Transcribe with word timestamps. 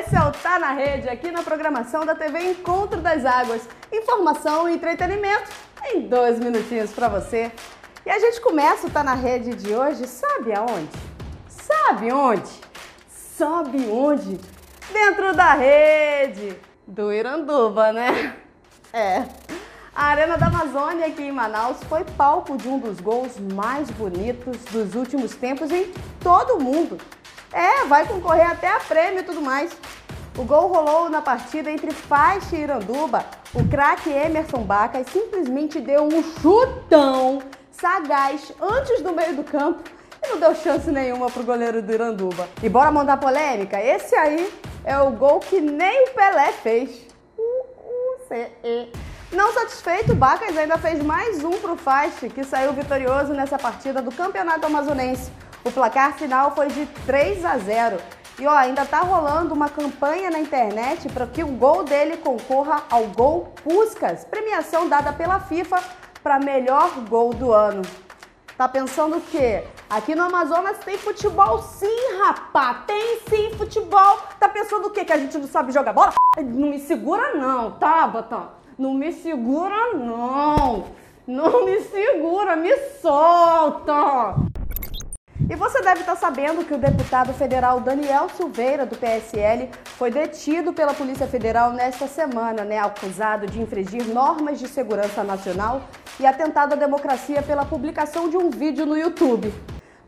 esse 0.00 0.16
é 0.16 0.20
o 0.20 0.32
Tá 0.32 0.58
na 0.58 0.72
Rede, 0.72 1.08
aqui 1.08 1.30
na 1.30 1.42
programação 1.42 2.04
da 2.04 2.16
TV 2.16 2.50
Encontro 2.50 3.00
das 3.00 3.24
Águas. 3.24 3.62
Informação 3.92 4.68
e 4.68 4.74
entretenimento 4.74 5.48
em 5.84 6.08
dois 6.08 6.40
minutinhos 6.40 6.90
para 6.90 7.08
você. 7.08 7.52
E 8.04 8.10
a 8.10 8.18
gente 8.18 8.40
começa 8.40 8.88
o 8.88 8.90
Tá 8.90 9.04
na 9.04 9.14
Rede 9.14 9.54
de 9.54 9.72
hoje, 9.72 10.08
sabe 10.08 10.52
aonde? 10.52 10.90
Sabe 11.46 12.12
onde? 12.12 12.50
Sabe 13.08 13.86
onde? 13.86 14.40
Dentro 14.92 15.32
da 15.34 15.54
rede 15.54 16.56
do 16.86 17.12
Iranduba, 17.12 17.92
né? 17.92 18.36
É. 18.92 19.24
A 19.94 20.06
Arena 20.06 20.36
da 20.36 20.46
Amazônia 20.46 21.06
aqui 21.06 21.22
em 21.22 21.32
Manaus 21.32 21.76
foi 21.88 22.04
palco 22.04 22.56
de 22.56 22.68
um 22.68 22.80
dos 22.80 23.00
gols 23.00 23.38
mais 23.38 23.88
bonitos 23.90 24.56
dos 24.72 24.94
últimos 24.96 25.36
tempos 25.36 25.70
em 25.70 25.92
todo 26.20 26.56
o 26.56 26.62
mundo. 26.62 26.98
É, 27.54 27.84
vai 27.84 28.04
concorrer 28.04 28.50
até 28.50 28.68
a 28.68 28.80
prêmio 28.80 29.20
e 29.20 29.22
tudo 29.22 29.40
mais. 29.40 29.70
O 30.36 30.42
gol 30.42 30.66
rolou 30.66 31.08
na 31.08 31.22
partida 31.22 31.70
entre 31.70 31.92
Faixa 31.92 32.56
e 32.56 32.62
Iranduba. 32.62 33.24
O 33.54 33.64
craque 33.68 34.10
Emerson 34.10 34.64
Bacas 34.64 35.06
simplesmente 35.06 35.80
deu 35.80 36.02
um 36.02 36.20
chutão 36.40 37.40
sagaz 37.70 38.52
antes 38.60 39.00
do 39.00 39.12
meio 39.12 39.36
do 39.36 39.44
campo 39.44 39.84
e 40.20 40.28
não 40.28 40.40
deu 40.40 40.52
chance 40.56 40.90
nenhuma 40.90 41.30
pro 41.30 41.44
goleiro 41.44 41.80
do 41.80 41.92
Iranduba. 41.92 42.48
E 42.60 42.68
bora 42.68 42.90
mandar 42.90 43.18
polêmica? 43.18 43.80
Esse 43.80 44.16
aí 44.16 44.52
é 44.84 44.98
o 44.98 45.12
gol 45.12 45.38
que 45.38 45.60
nem 45.60 46.08
o 46.08 46.10
Pelé 46.10 46.50
fez. 46.50 47.06
Não 49.30 49.52
satisfeito, 49.52 50.12
Bacas 50.16 50.56
ainda 50.56 50.76
fez 50.78 51.00
mais 51.00 51.44
um 51.44 51.52
pro 51.52 51.76
Faixa, 51.76 52.28
que 52.28 52.42
saiu 52.42 52.72
vitorioso 52.72 53.32
nessa 53.32 53.56
partida 53.56 54.02
do 54.02 54.10
Campeonato 54.10 54.66
Amazonense. 54.66 55.30
O 55.64 55.72
placar 55.72 56.12
final 56.12 56.54
foi 56.54 56.68
de 56.68 56.84
3 57.06 57.42
a 57.44 57.56
0. 57.56 57.96
E 58.38 58.46
ó, 58.46 58.52
ainda 58.52 58.84
tá 58.84 59.00
rolando 59.00 59.54
uma 59.54 59.68
campanha 59.70 60.30
na 60.30 60.38
internet 60.38 61.08
para 61.08 61.26
que 61.26 61.42
o 61.42 61.46
gol 61.48 61.84
dele 61.84 62.18
concorra 62.18 62.82
ao 62.90 63.04
Gol 63.04 63.52
Puscas, 63.62 64.24
premiação 64.24 64.88
dada 64.88 65.12
pela 65.12 65.40
FIFA 65.40 65.82
para 66.22 66.38
melhor 66.38 66.90
gol 67.08 67.32
do 67.32 67.52
ano. 67.52 67.82
Tá 68.58 68.68
pensando 68.68 69.16
o 69.16 69.20
quê? 69.20 69.64
Aqui 69.88 70.14
no 70.14 70.24
Amazonas 70.24 70.78
tem 70.78 70.98
futebol 70.98 71.60
sim, 71.60 72.18
rapá. 72.22 72.84
Tem 72.86 73.20
sim 73.28 73.56
futebol. 73.56 74.18
Tá 74.38 74.48
pensando 74.48 74.88
o 74.88 74.90
quê? 74.90 75.04
Que 75.04 75.12
a 75.12 75.18
gente 75.18 75.38
não 75.38 75.46
sabe 75.46 75.72
jogar 75.72 75.92
bola? 75.92 76.12
Não 76.36 76.68
me 76.68 76.78
segura 76.78 77.34
não, 77.34 77.72
tá, 77.72 78.06
Botão? 78.06 78.50
Não 78.78 78.92
me 78.92 79.12
segura 79.12 79.94
não. 79.94 80.84
Não 81.26 81.64
me 81.64 81.80
segura, 81.80 82.54
me 82.54 82.76
solta. 83.00 84.34
E 85.48 85.54
você 85.54 85.82
deve 85.82 86.00
estar 86.00 86.16
sabendo 86.16 86.64
que 86.64 86.72
o 86.72 86.78
deputado 86.78 87.34
federal 87.34 87.78
Daniel 87.78 88.30
Silveira, 88.30 88.86
do 88.86 88.96
PSL, 88.96 89.68
foi 89.84 90.10
detido 90.10 90.72
pela 90.72 90.94
Polícia 90.94 91.26
Federal 91.26 91.70
nesta 91.70 92.06
semana, 92.06 92.64
né, 92.64 92.78
acusado 92.78 93.46
de 93.46 93.60
infringir 93.60 94.06
normas 94.06 94.58
de 94.58 94.66
segurança 94.66 95.22
nacional 95.22 95.82
e 96.18 96.24
atentado 96.24 96.72
à 96.72 96.76
democracia 96.76 97.42
pela 97.42 97.66
publicação 97.66 98.30
de 98.30 98.38
um 98.38 98.48
vídeo 98.48 98.86
no 98.86 98.96
YouTube. 98.96 99.52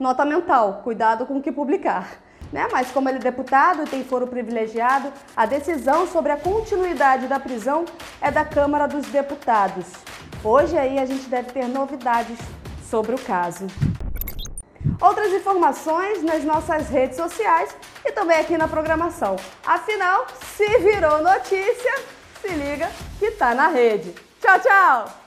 Nota 0.00 0.24
mental, 0.24 0.80
cuidado 0.82 1.26
com 1.26 1.36
o 1.36 1.42
que 1.42 1.52
publicar. 1.52 2.18
Né? 2.50 2.66
Mas 2.72 2.90
como 2.90 3.08
ele 3.08 3.18
é 3.18 3.20
deputado 3.20 3.82
e 3.82 3.86
tem 3.86 4.04
foro 4.04 4.26
privilegiado, 4.26 5.12
a 5.36 5.44
decisão 5.44 6.06
sobre 6.06 6.32
a 6.32 6.36
continuidade 6.38 7.26
da 7.26 7.38
prisão 7.38 7.84
é 8.22 8.30
da 8.30 8.44
Câmara 8.44 8.86
dos 8.86 9.06
Deputados. 9.08 9.84
Hoje 10.42 10.78
aí 10.78 10.98
a 10.98 11.04
gente 11.04 11.28
deve 11.28 11.50
ter 11.50 11.66
novidades 11.66 12.38
sobre 12.88 13.14
o 13.14 13.18
caso. 13.18 13.66
Outras 15.00 15.32
informações 15.32 16.22
nas 16.22 16.44
nossas 16.44 16.88
redes 16.88 17.16
sociais 17.16 17.74
e 18.04 18.12
também 18.12 18.38
aqui 18.38 18.56
na 18.56 18.68
programação. 18.68 19.36
Afinal, 19.64 20.26
se 20.56 20.78
virou 20.78 21.22
notícia, 21.22 21.94
se 22.40 22.48
liga 22.48 22.90
que 23.18 23.30
tá 23.32 23.54
na 23.54 23.68
rede. 23.68 24.14
Tchau, 24.40 24.58
tchau! 24.60 25.25